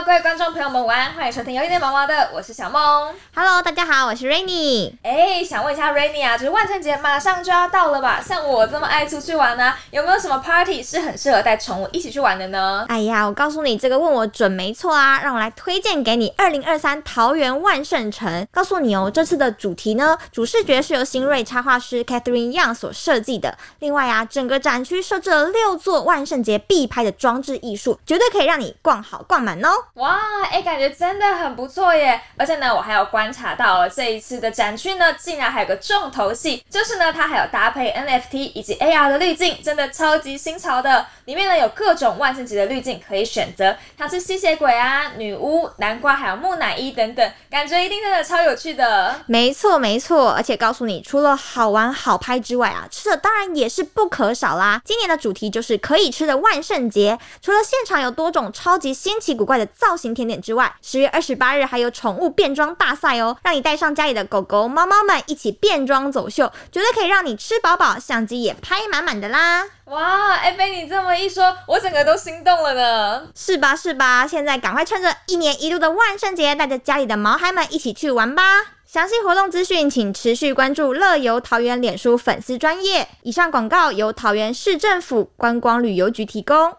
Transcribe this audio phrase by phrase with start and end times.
[0.00, 3.14] Hello，各位观众朋友们，晚安，欢迎收听有一点毛毛的，我是小梦。
[3.34, 4.94] Hello，大家好，我是 Rainy。
[5.02, 8.18] 哎，想问一下 Rainy 啊，就是万圣节马上就要到了吧？
[8.26, 12.86] 像我这么爱出去玩呢、有没有什么 party 是很适合带宠物一起去玩的呢？
[12.88, 18.46] 哎呀，我告诉你，这个问我准没错啊，让我来推荐给你二零二三桃园万圣城。
[18.50, 23.58] 告诉你哦，这次的主题呢，主视觉是由新锐插画师 Catherine Young 所设计的。
[23.80, 29.68] 另外啊，整个展区设置了六座万圣节必拍的装置艺术，绝对可以让你逛好逛满哦。
[29.94, 30.18] 哇，
[30.50, 32.20] 哎，感觉真的很不错耶！
[32.36, 41.04] 而且呢，我还有观察到了这一次的展区呢，竟然还有个重头戏，就是呢，它还有搭配 NFT 以及 AR 的滤镜，真的超级新潮的。
[41.26, 49.14] 里面呢有各种万圣节的滤镜可以选择，像是吸血鬼啊、女巫、南瓜，还有木乃伊等等，感觉一定真的超有趣的。
[49.26, 54.80] 没错，没错，而且告诉你，除了好玩好拍之外啊，吃的当然也是不可少啦。
[54.84, 69.64] 今年的主题就是可以吃的万圣节，除了现场有多种超级新奇古怪的造型甜点之外，十月二十八日还有宠物变装大赛哦，让你带上家里的狗狗、猫猫们一起变装走秀，绝对可以让你吃饱饱，相机也拍满满的啦。
[69.86, 73.28] 哇，哎，被你这么一说，我整个都心动了呢。
[73.34, 73.74] 是吧？
[73.74, 74.26] 是吧？
[74.26, 78.42] 现在赶快趁着一年一度的万圣节，带着家里的毛孩们一起去玩吧！
[78.86, 83.08] 详细活动资讯，请持续关注乐游桃园脸书粉丝专业。
[83.22, 86.74] 以上广告由桃园市政府观光旅游局提供。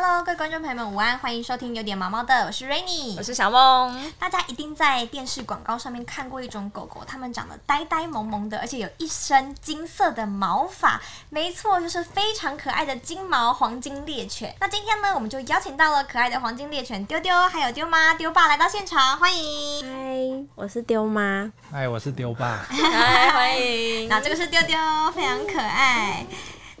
[0.00, 4.00] Hello，各位观众朋友们，午安，欢迎收听有点毛毛的，我是 Rainy，我是小梦。
[4.16, 11.00] 大家一定在电视广告上面看过一种狗狗，它们长得呆呆萌萌的，而且有一身金色的毛发。
[11.30, 14.54] 没错，就是非常可爱的金毛黄金猎犬。
[14.60, 19.82] 那今天呢，我们就邀请到了可爱的黄金猎犬丢丢，还有丢妈丢爸来到现场，欢迎。
[19.82, 21.50] 嗨，我是丢妈。
[21.72, 22.64] 嗨，我是丢爸。
[22.70, 24.08] 嗨，欢迎。
[24.08, 24.78] 那这个是丢丢，
[25.10, 26.24] 非常可爱。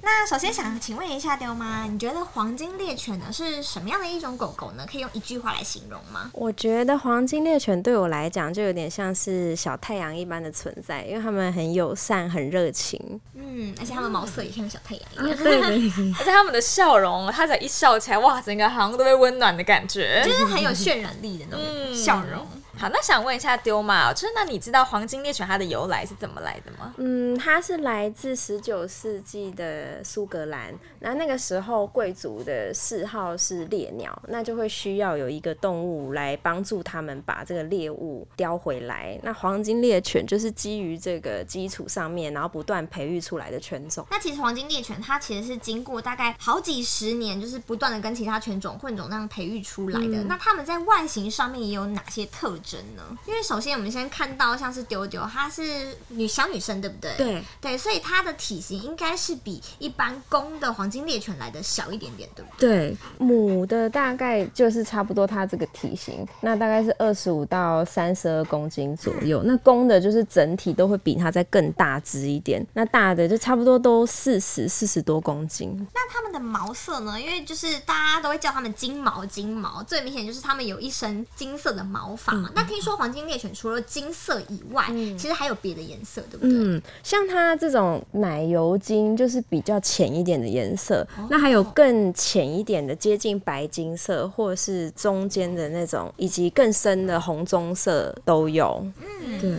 [0.00, 4.86] 那首先想请问一下丢妈，你觉得黄金猎犬呢是什么样的一种狗狗呢？
[4.90, 6.30] 可以用一句话来形容吗？
[6.32, 13.20] 我觉得黄金猎犬对我来讲就有点像是小太阳一般的存在，因为它们很友善、很热情。
[13.34, 15.36] 嗯，而且它们毛色也像小太阳一样。
[15.38, 20.22] 对对， 而且它们的笑容，它只要一笑起来，哇，整个好像都被温暖的感觉。
[20.24, 22.46] 就是很有渲染力的那种笑容。
[22.78, 26.94] 好，那想问一下丢马，就是那你知道黄金猎犬它的由来是怎么来的吗？
[26.98, 39.18] 嗯，它是来自十九世纪的苏格兰，那那个时候贵族的嗜好是猎鸟，那就会需要有一个动物来帮助他们把这个猎物叼回来。
[39.24, 44.06] 那黄金猎犬就是基于这个基础上面，然后不断培育出来的犬种。
[44.10, 50.22] 那其实黄金猎犬它其实是经过大概好几十年，就是不断的跟其他犬种混种那样培育出来的。
[50.24, 53.02] 那它们在外形上面也有哪些特征呢？
[53.26, 57.14] 因为首先我们先看到像是丢丢，她是女小女生，对不对？
[57.16, 62.68] 对对，所以她的体型应该是比一般公的黄金猎犬来的小一点点，对不对？
[62.90, 69.42] 对，母的大概就是差不多它这个体型，那大概是二十五到三十二公斤左右。
[69.44, 75.74] 那公的就是整体都会比它再更大只一点，那大的就差不多都四十四十多公斤。
[75.94, 77.18] 那它们的毛色呢？
[77.20, 82.50] 因为就是大家都会叫它们金毛，金毛最明显就是它们有一身金色的毛发嘛。
[82.58, 84.84] 那听说黄金猎犬除了金色以外，
[85.16, 86.50] 其实还有别的颜色，对不对？
[86.52, 98.84] 嗯，像它这种奶油金就是比较浅一点的颜色，那还有更浅一点的接近白金色，或是中间的那种，以及更深的红棕色都有。
[99.00, 99.50] 嗯，对。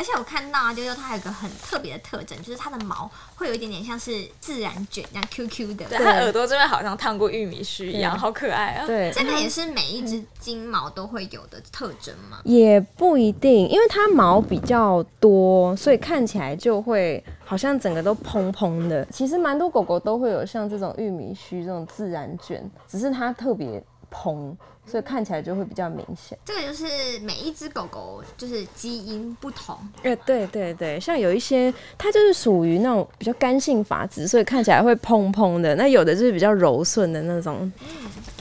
[0.00, 5.84] 而且我看到啊，丢丢它有一个很特别的特征，就是它的毛会有一点点像是自然卷那样 QQ 的。
[5.90, 8.86] 对，它耳朵这边好像烫过玉米须一样，好可爱啊！
[8.86, 12.38] 对，这个也是每一只金毛都会有的特征吗？
[12.44, 19.04] 也不一定，因为它毛比较多，所以看起来就会好像整个都蓬蓬的。
[19.12, 24.56] 其实蛮多狗狗都会有像这种玉米须这种自然卷，只是它特别蓬。
[24.90, 26.36] 所以看起来就会比较明显。
[26.44, 26.84] 这个就是
[27.20, 35.74] 每一只狗狗就是基因不同，呃，对对对，像有一些它就是属于那种比较干性发质，所以看起来会蓬蓬的。
[35.76, 37.72] 那有的就是比较柔顺的那种。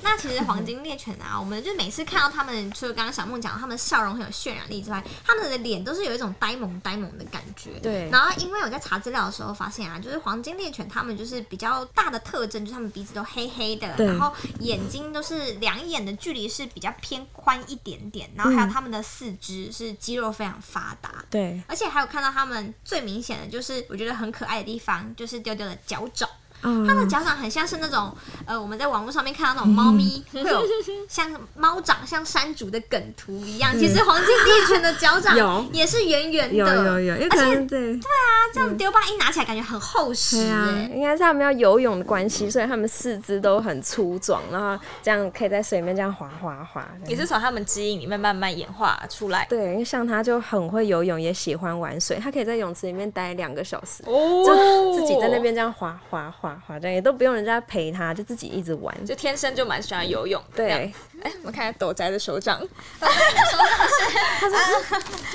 [0.09, 7.79] 那其实黄金猎犬啊， 我们就每次看到他们，除了刚刚小梦讲，他们笑容很有渲染力之外，他们的脸都是有一种呆萌呆萌的感觉。
[7.79, 8.09] 对。
[8.09, 21.23] 然后因为我在查资料的时候发现啊，就是黄金猎犬他们就是比较大的特征，就是它们鼻子都黑黑的，然后眼睛都是两眼的距离是比较偏宽一点点，然后还有他们的四肢是肌肉非常发达。
[21.29, 26.27] 对，而且还有看到他们最明显的就是我觉得很可爱的地方，就是丢丢的脚爪。
[26.61, 28.13] 嗯它的脚掌很像是那种，
[28.45, 30.61] 呃，我们在网络上面看到那种猫咪会有
[31.07, 33.71] 像猫掌、像山竹的梗图一样。
[33.77, 40.91] 其实黄金猎犬的脚掌有也是圆圆的，有有有，而且对对啊这样丢吧一拿起来感觉很厚实对啊哎，。
[40.93, 46.85] 应该是他们要游泳的关系，所以他们四肢都很粗壮，然后这样可以在水里面这样滑滑滑。
[47.07, 49.45] 也是从他们基因里面慢慢演化出来。
[49.49, 59.05] 对，因为像他就很会游泳，也喜欢玩水，他可以在泳池里面待两个小时，哦就自己在那边这样滑滑滑滑，这样也都不用人家陪他，就自己一直玩。
[59.05, 60.41] 就天生就蛮喜欢游泳。
[60.55, 60.91] 对，
[61.21, 62.59] 哎，我们看下斗宅的手掌，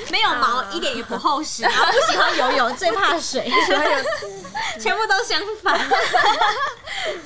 [0.09, 3.51] 没有毛，一点也不厚实，然后不喜欢游泳，最怕水，
[4.79, 5.79] 全部都相反。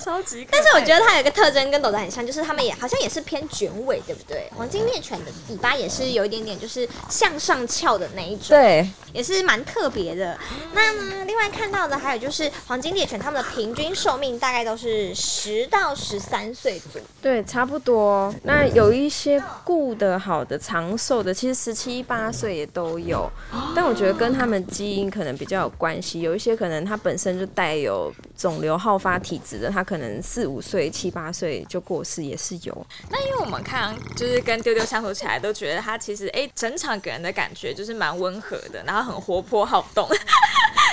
[0.03, 0.45] 超级。
[0.51, 4.51] 但是我觉得它有一个特征跟斗仔很像，就是它们也好像也是偏卷尾，对不对？
[4.57, 10.37] 黄金猎犬的尾巴也是有一点点就是向上翘的那一种，对，也是蛮特别的。
[10.73, 17.07] 那么另外看到的还有就是黄金猎犬，它们的平均寿命大概都是十到十三岁左右。
[17.21, 18.33] 对，差不多。
[18.49, 23.29] 那有一些顾得好的、长寿的，其实十七八岁也都有。
[23.75, 26.21] 但我觉得跟他们基因可能比较有关系。
[26.21, 32.87] 有一些可能他本身就带有肿瘤好发体质的，他可能四五岁、七八岁就过世也是有。
[33.11, 40.09] 那因为我们看就是跟丢丢相处起来，都觉得他其实哎、整场给人的感觉就是蛮温和的，然后很活泼好动，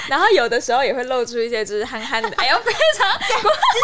[0.09, 3.35] 然后有的时候也会露出一些就是憨憨的，哎呦非常， 就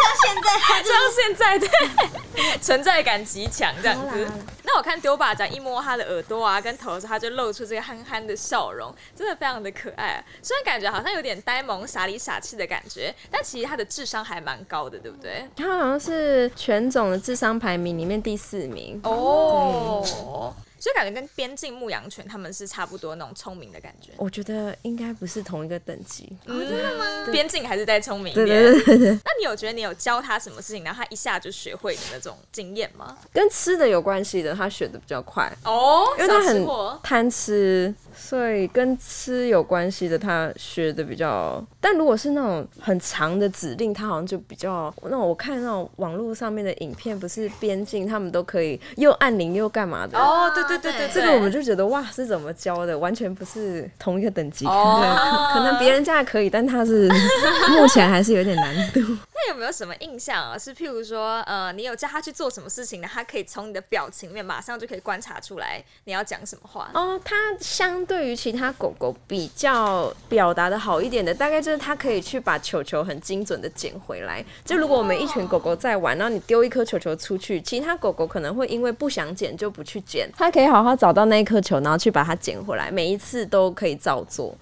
[0.03, 4.27] 像现在，就像现在对，存在感极强这样子。
[4.63, 10.23] 那我看丢把掌一摸他的耳朵啊跟头的时候，他就露出这个憨憨的笑容，真的非常的可爱、啊。
[10.41, 15.47] 虽然感觉好像有点呆萌、傻里傻气的感觉，但其实他的智商还蛮高的，对不对？
[15.55, 18.99] 他好像是全种的智商排名里面第四名。
[19.03, 20.53] 哦，
[20.83, 24.11] 所以感觉跟边境牧羊犬他们是差不多那种聪明的感觉。
[24.17, 26.35] 我觉得应该不是同一个等级。
[26.45, 27.05] 真的吗？
[27.31, 28.61] 边境还是再聪明一对点。
[28.61, 33.17] 对对对对，那你有觉得你有教他什么事情，然后他一下就学会的那种经验吗？
[33.31, 35.49] 跟吃的有关系的，他学的比较快。
[35.63, 36.67] 哦，因为他很
[37.01, 41.65] 贪吃，所以跟吃有关系的他学的比较。
[41.79, 50.19] 但如果是那种很长的指令，他好像就比较那种我看那种网络上面的影片，不是边境他们都可以又按铃又干嘛的。
[50.19, 52.97] 哦，对对对对对，这个我们就觉得哇，是怎么教的？
[52.97, 57.09] 完全不是同一个等级，哦对可能别人家可以，但他是
[57.77, 58.99] 目前还是有点难度。
[59.45, 60.57] 那有没有什么印象啊？
[60.57, 63.09] 是譬如说，呃，你有叫他去做什么事情呢？
[63.11, 66.89] 他可以从你的表情里面马上就可以观察出来你要讲什么话。
[66.93, 74.43] 哦，它相对于其他狗狗比较表达的好一点的，大概就是它可以去把球球很精准的捡回来。
[74.63, 84.55] 就如果我们一群狗狗在玩，然后你丢一颗球球出去，其他狗狗可能会因为不想捡就不去捡，它可以好好找到那一颗球，然后去把它捡回来，每一次都可以照做。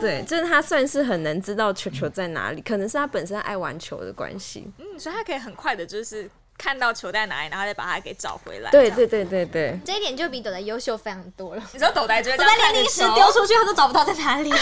[0.00, 4.70] 对，就是它算是很能知道球球在哪里，可能是它本身爱玩球的关系。
[4.78, 8.70] 嗯，所以他可以很快的，就是看到球在哪里，然后再把它给找回来。
[8.70, 9.78] 对对对对对。
[9.84, 11.62] 这一点就比斗仔优秀非常多了。
[11.72, 14.50] 你说斗呆就会斗仔连零食丢出去，他都找不到在哪里。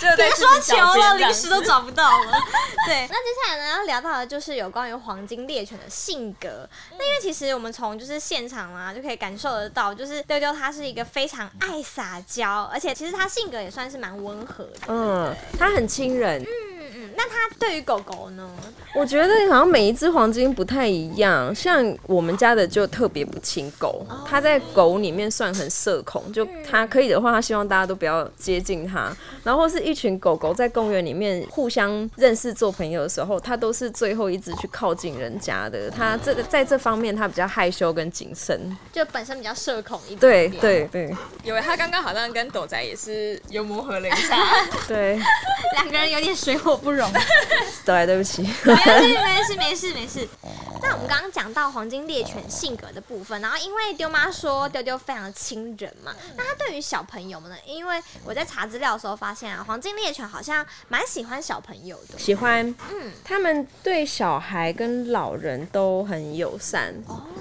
[0.00, 1.80] 就别说球了，零食都找。
[1.80, 2.32] 不到了。
[2.86, 6.68] 对， 那接下来呢，要聊到的就是有关于黄金猎犬的性格。
[6.92, 14.80] 那因为其实我们从就是现场啊，就可以感受得到，就是丢丢它是一个非常爱撒娇，而且其实它性格也算是蛮温和的。
[14.88, 16.42] 嗯，它很亲人。
[16.42, 18.48] 嗯嗯，那它对于狗狗呢？
[18.94, 29.14] 我觉得好像每一只黄金不太一样，像我们家的就特别不亲狗，它在狗里面算很社恐，就它可以的话，它希望大家都不要接近它。
[29.42, 35.90] 然后是一群狗狗在公园里面互相认识做朋友的时候，它都是最后一只去靠近人家的。
[35.90, 38.76] 它这个在这方面它比较害羞跟谨慎。
[38.92, 40.88] 就本身比较社恐一点对对。
[40.92, 44.36] 对因为它刚刚好像跟斗仔也是有磨合了一下。
[44.86, 45.18] 对，
[45.74, 47.12] 两个人有点水火不容易。
[47.84, 48.42] 对对不起。
[48.42, 50.28] 没事没事没事没事。
[50.82, 57.56] 那我们刚刚讲到黄金猎犬性格的部分，然后因为丢妈说丢丢非常的亲人嘛，那他对于小朋友们呢？
[57.66, 62.18] 因为我在查资料的时候发现啊，黄金猎犬好像蛮喜欢小朋友的。
[62.18, 66.94] 喜欢，嗯，他们对小孩跟老人都很友善，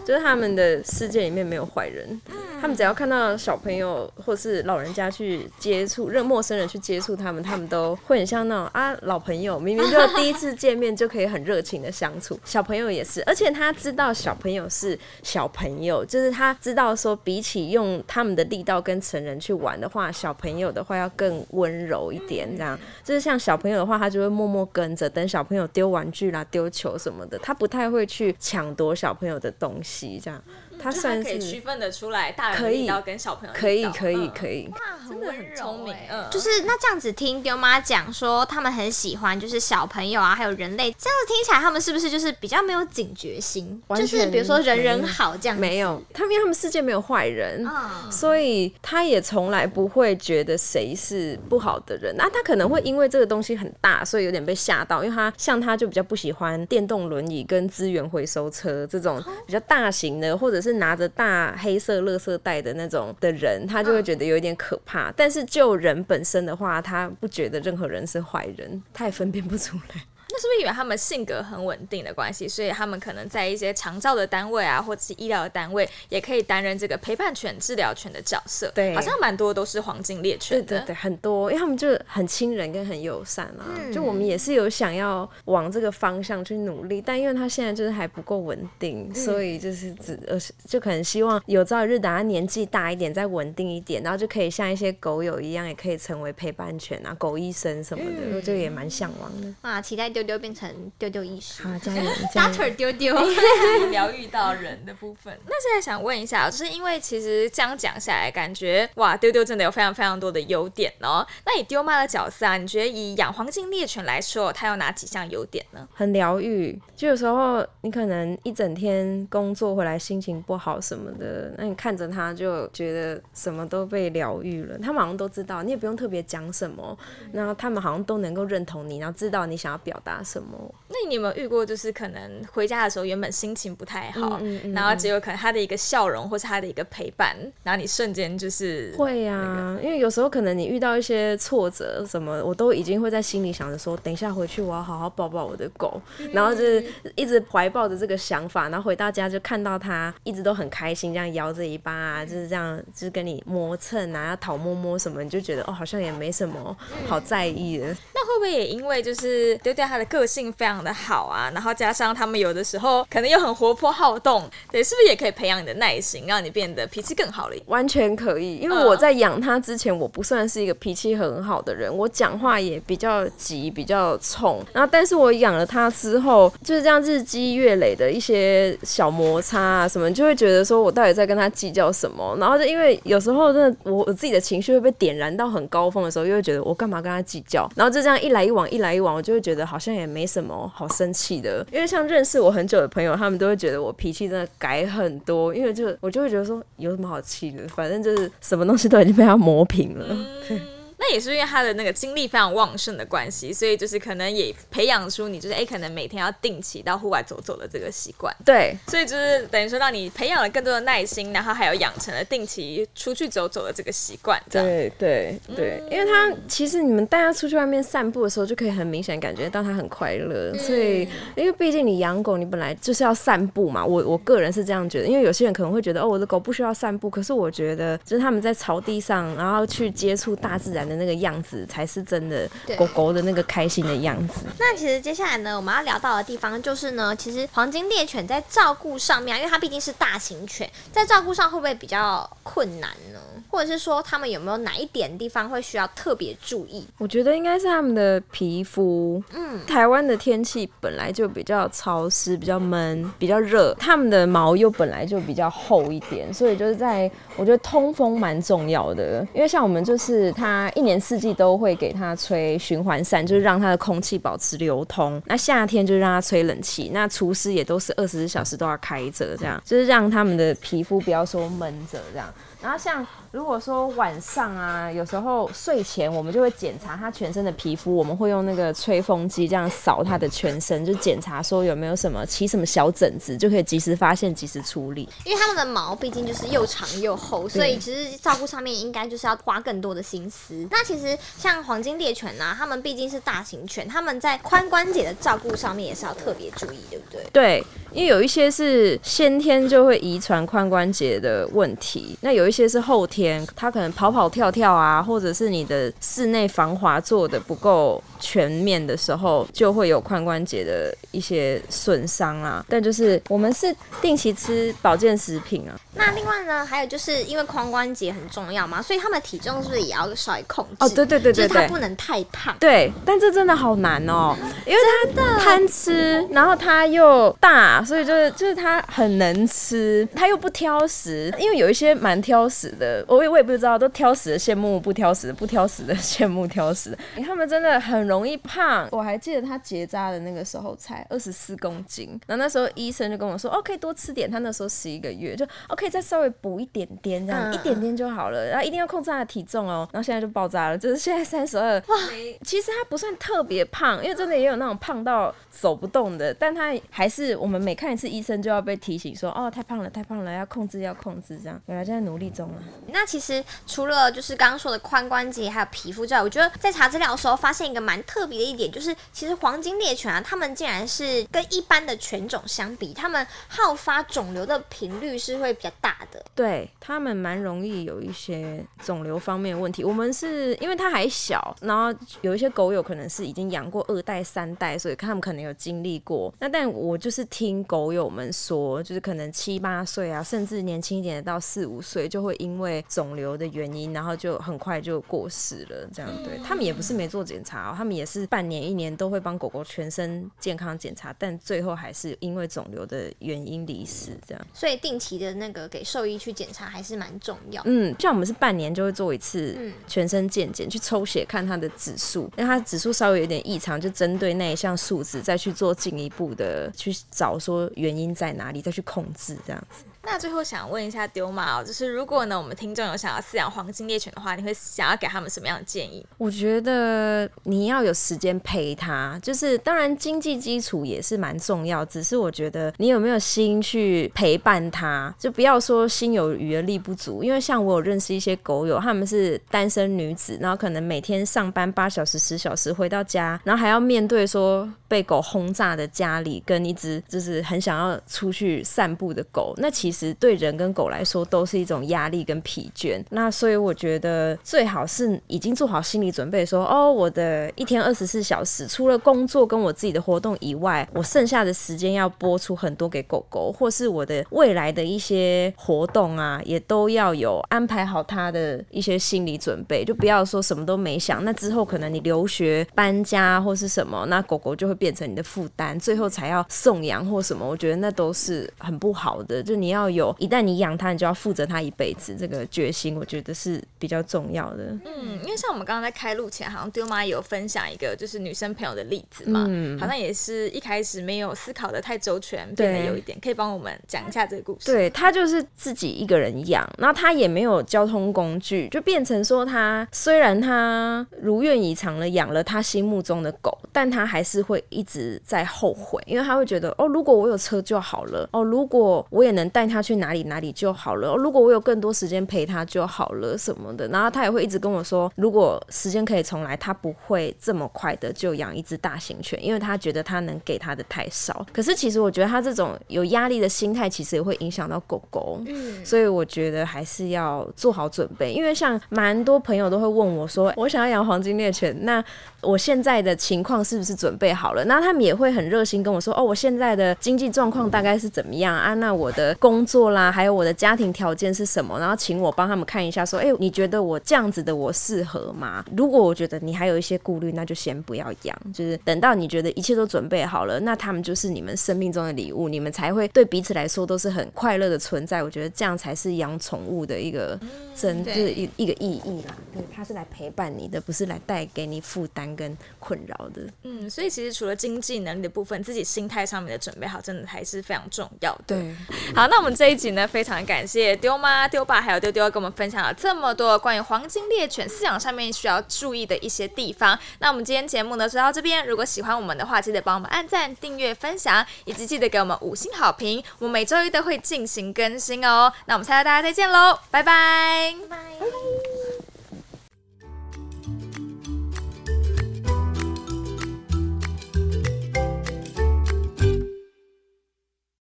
[0.05, 2.21] 就是他们的世界里面没有坏人，
[2.61, 12.39] 他们只要看到小朋友或是老人家去接触，任陌生人去接触他们，他们都会很像那种啊老朋朋友，明明就第一次见面就可以很热情的相处。
[12.45, 30.39] 小朋友也是，而且他知道小朋友是小朋友，就是他知道说比起用他们的力道跟成人去玩的话，小朋友的话要更温柔一点，这样就是像小朋友的话，他就会默默跟着，等小朋友丢玩具啦、丢球什么的，他不太会去抢夺小朋友的东西，这样。
[30.79, 34.69] 它就算是可以区分得出来大人可以的力道跟小朋友的可以可以嗯可以。
[34.71, 34.77] 哇，
[35.07, 43.81] 真的很聪明，嗯，就是那这样子听丢妈讲说，他们很喜欢就是小朋友啊，还有人类，这样子听起来，他们是不是就是比较没有警觉心？
[43.95, 52.15] 就是比如说人人好这样子，没有，他们因为他们世界没有坏人，嗯所以他也从来不会觉得谁是不好的人。
[52.17, 65.11] 那他可能会因为这个东西很大，所以有点被吓到，因为他像他就比较不喜欢电动轮椅跟资源回收车这种比较大型的，或者是拿着大黑色垃圾袋的那种的人，他就会觉得有点可怕。
[65.11, 70.01] 但是就人本身的话，他不觉得任何人是坏人，他也分辨不出来。
[70.33, 78.71] 那是不是因为他们性格很稳定的关系，所以他们可能在一些长照的单位啊，或者是医疗的单位，也可以担任这个陪伴犬、治疗犬的角色？
[78.73, 80.65] 对好像蛮多都是黄金猎犬的。
[80.65, 83.69] 对对对，很多，因为他们就很亲人跟很友善啊。
[83.77, 90.35] 嗯就我们也是有想要往这个方向去努力，但因为他现在就是还不够稳定，所以就是只呃
[90.67, 99.53] 就可能希望有朝一日等他年纪大一点，再稳定一点，然后就可以像一些狗友一样，也可以成为陪伴犬啊、狗医生什么的，我就也蛮向往的。
[99.61, 102.03] 啊，期待丢丢变成丢丢医师好，加油
[102.33, 103.13] 加油！，Doctor 丢丢。
[103.91, 105.37] 疗愈到人的部分。
[105.45, 111.25] 那现在想问一下，就是因为其实这样讲下来，感觉哇，丢丢真的有非常非常多的优点哦。
[111.45, 115.87] 那以丢妈的角色啊，你觉得以养黄金猎犬来说，它有哪几项优点呢？
[115.93, 116.79] 很疗愈。
[116.95, 124.77] 就有时候你可能一整天工作回来心情不好什么的，那你看着它就觉得什么都被疗愈了。
[124.77, 126.97] 他们好像都知道，你也不用特别讲什么，
[127.31, 130.57] 然后他们好像都能够认同你，然后知道你想要表达什么。
[130.89, 145.99] 那你有没有遇过，就是可能回家的时候原本心情不太好，嗯嗯嗯然后结果可能他的一个笑容或是他的一个陪伴，然后你瞬间就是会呀、因为有时候可能你遇到一些挫折什么，我都已经会在心里想着说，等一下回去我要好好抱抱我的狗，
[146.31, 146.83] 然后就是
[147.15, 156.75] 一直怀抱着这个想法，然后回到家就看到它一直都很开心，这样摇着尾巴啊，就是这样，就是跟你磨蹭啊，讨摸摸什么，你就觉得哦，好像也没什么
[157.07, 157.85] 好在意的。
[158.13, 167.55] 那会不会也因为就是丢掉他的个性非常的好啊，然后加上他们有的时候可能又很活泼好动，对，是不是也可以培养你的耐心，让你变得脾气更好了？
[167.67, 174.63] 完全可以，因为嗯我在养它之前，我不算是一个脾气很好的人，我讲话也比较急，比较冲。
[174.73, 182.35] 然后，但是我养了它之后，就是这样日积月累的一些小摩擦啊什么，就会觉得说我到底在跟他计较什么？
[182.39, 187.69] 然后就因为有时候真的我我自己的情绪会被点燃到很高峰的时候，又会觉得我干嘛跟他计较？
[187.75, 191.65] 然后就这样一来一往，一来一往，我就会觉得好像也没什么好生气的。
[191.71, 200.17] 因为像认识我很久的朋友，他们都会觉得我脾气真的改很多，因为就我就会觉得说有什么好气的，反正就是什么东西都已经被他磨平了。
[201.03, 208.33] 那也是因为他的那个精力非常旺盛的关系，所以就是可能也培养出你就是哎、可能每天要定期到户外走走的这个习惯。
[208.45, 214.41] 对，所以就是等于说，让你培养了更多的耐心，然后还有养成了定期出去走走的这个习惯。
[214.49, 220.53] 对对对，因为他其实你们带他出去外面散步的时候，就可以很明显感觉到他很快乐。
[220.57, 223.85] 所以，因为毕竟你养狗，你本来就是要散步嘛。
[223.85, 234.45] 我我个人是这样觉得，因为有些人可能会觉得哦，我的狗不需要散步，可是我觉得就是他们在草地上，然后去接触大自然的那个样子，才是真的狗狗的那个开心的样子。
[234.59, 243.19] 那其实接下来呢，我们要聊到的地方就是呢，其实黄金猎犬在照顾上面啊，因为它毕竟是大型犬，在照顾上会不会比较困难呢？
[243.53, 246.83] 或者是说，他们有没有哪一点地方会需要特别注意？
[246.97, 249.23] 我觉得应该是他们的皮肤。
[249.31, 259.23] 嗯，台湾的天气本来就比较潮湿、比较闷、比较热，他们的毛又本来就比较厚一点，所以就是在我觉得通风蛮重要的。
[259.35, 265.21] 因为像我们就是它一年四季都会给它吹循环扇，就是让它的空气保持流通。
[265.27, 272.27] 那夏天就让它吹冷气，那除湿也都是二十四小时都要开着，这样就是让他们的皮肤不要说闷着这样。
[272.59, 285.09] 然后像如果说晚上啊，有时候睡前我们就会检查它全身的皮肤，我们会用那个吹风机这样扫它的全身，就检查说有没有什么起什么小疹子，就可以及时发现、及时处理。
[285.25, 290.67] 因为它们的毛毕竟就是又长又厚，所以其实照顾上面应该就是要花更多的心思。
[290.69, 297.23] 那其实像黄金猎犬啊，它们毕竟是大型犬，它们在髋关节的照顾上面也是要特别注意，对不对？
[297.33, 303.22] 对，因为有一些是先天就会遗传髋关节的问题，那有一些是后天，
[303.55, 312.65] 它可能跑跑跳跳啊，或者是你的室内防滑做的不够全面的时候，就会有髋关节的一些损伤啊。
[312.67, 315.75] 但就是我们是定期吃保健食品啊。
[315.95, 320.75] 那另外呢，还有就是因为髋关节很重要嘛，所以他们的体重是不是也要稍微控制？
[320.79, 321.61] 哦，对对对就是对对。
[321.61, 322.55] 它不能太胖。
[322.59, 324.79] 对，但这真的好难哦，因为
[325.15, 338.87] 它贪吃，然后他又大，所以就是就是他很能吃，他又不挑食，因为有一些蛮挑食的，我也我也不知道，都挑食的羡慕不挑食的，不挑食的 羡慕挑食的，他们真的很容易胖。
[338.91, 344.29] 我还记得他结扎的那个时候才二十四公斤，然后那时候医生就跟我说，哦，可以多吃点。
[344.29, 349.87] 他那时候十一个月，就哦可以再稍微补一点点，这样一点点就好了，然后一定要控制他的体重哦。
[349.91, 351.95] 然后现在就爆炸了，就是现在三十二，哇，
[352.43, 361.61] 其实他不算特别胖，因为真的也有那种胖到走不动的，但他还是我们每看一次医生就要被提醒说，哦，太胖了，太胖了，要控制，要控制，这样。
[361.67, 362.55] 原来现在努力中啊。
[362.87, 376.23] 那其实除了就是刚刚说的髋关节还有皮肤之外，我觉得在查资料的时候发现一个蛮特别的一点，就是其实黄金猎犬啊，它们竟然是跟一般的犬种相比，它们好发肿瘤的频率是会比较大的。
[376.35, 379.83] 对它们蛮容易有一些肿瘤方面的问题。
[379.83, 386.33] 我们是因为它还小，然后有一些狗友可能是已经养过二代、三代，所以他们可能有经历过。
[386.39, 395.89] 那但我就是听狗友们说，就是可能七八岁啊，甚至年轻一点的到四五岁，就会因为肿瘤的原因，然后就很快就过世了。
[395.93, 404.11] 这样对他们也不是没做检查，他们也是半年、一年都会帮狗狗全身健康检查，但最后还是因为肿瘤的原因离世。
[404.27, 407.61] 这样，所以定期的那个给兽医去检查还是蛮重要。
[407.65, 419.83] 嗯，像我们是半年就会做一次全身健检，去抽血看它的指数，那它指数稍微有点异常，就针对那一项数值再去做进一步的去找说原因在哪里，再去控制这样子。
[420.05, 426.05] 那最后想问一下丢马哦，就是如果呢我们听众有想要饲养黄金猎犬的话，你会想要给他们什么样的建议？
[426.17, 437.23] 我觉得你要有时间陪它，就是当然经济基础也是蛮重要，只是我觉得你有没有心去陪伴它，就不要说心有余而力不足。
[437.23, 453.03] 因为像我有认识一些狗友，他们是单身女子，然后可能每天上班八小时、十小时，回到家，然后还要面对说被狗轰炸的家里，跟一只就是很想要出去散步的狗，那其实对人跟狗来说都是一种压力跟疲倦。
[453.11, 471.23] 那所以我觉得最好是已经做好心理准备，说哦，我的一天二十四小时，除了工作跟我自己的活动以外，我剩下的时间要播出很多给狗狗，或是我的未来的一些活动啊，也都要有安排好它的一些心理准备，就不要说什么都没想。
[471.23, 477.47] 那之后可能你留学、搬家或是什么，那狗狗就会变成你的负担，最后才要送养或什么。
[477.47, 479.41] 我觉得那都是很不好的。
[479.41, 479.83] 就你要。
[479.93, 484.65] 有，一旦你养它，你就要负责它一辈子，这个决心我觉得是比较重要的。
[484.85, 494.71] 嗯，因为像我们刚刚在开录前，好像丢妈有分享一个就是女生朋友的例子嘛，嗯好像也是一开始没有思考的太周全，变得有一点，可以帮我们讲一下这个故事。
[494.71, 509.83] 对，她就是自己一个人养，然后她也没有交通工具，就变成说她虽然她如愿以偿的养了她心目中的狗，但她还是会一直在后悔，因为她会觉得哦，如果我有车就好了，哦，如果我也能带她。
[509.83, 511.11] 去哪里哪里就好了。
[511.11, 513.87] 哦如果我有更多时间陪他就好了什么的。
[513.87, 521.45] 然后他也会一直跟我说，如果时间可以重来，他不会这么快的就养一只大型犬，因为他觉得他能给他的太少。
[521.53, 525.41] 可是其实我觉得他这种有压力的心态，其实也会影响到狗狗。
[525.47, 528.31] 嗯，所以我觉得还是要做好准备。
[528.31, 532.03] 因为像蛮多朋友都会问我说，我想要养黄金猎犬，那
[532.41, 534.63] 我现在的情况是不是准备好了？
[534.65, 538.73] 那他们也会很热心跟我说，哦，我现在的经济状况大概是怎么样啊？
[538.75, 541.79] 那我的工作啦，还有我的家庭条件是什么？
[541.79, 545.63] 然后请我帮他们看一下，说，哎，你觉得我这样子的我适合吗？
[545.75, 548.37] 如果我觉得你还有一些顾虑，那就先不要养。
[548.53, 555.23] 就是等到你觉得一切都准备好了，那他们就是你们生命中的礼物，你们才会对彼此来说都是很快乐的存在。
[555.23, 557.39] 我觉得这样才是养宠物的一个
[557.75, 559.35] 真，就是一一个意义啦。
[559.53, 563.41] 对，它是来陪伴你的，不是来带给你负担跟困扰的。
[563.63, 568.43] 嗯，所以其实除了经济能力的部分，自己心态上面的准备好，真的还是非常重要的。
[568.47, 568.75] 对，
[569.15, 570.07] 好，那我们这一集呢？
[570.07, 576.97] 非常感谢丢妈、丢爸还有丢丢跟我们分享了这么多关于黄金猎犬饲养上面需要注意的一些地方。
[577.19, 583.23] 那我们今天节目呢就到这边，如果喜欢我们的话，记得帮我们按赞、订阅、分享，以及记得给我们五星好评。
[583.39, 585.51] 我们每周一都会进行更新哦。
[585.65, 588.72] 那我们下次大家再见喽，拜拜，拜拜。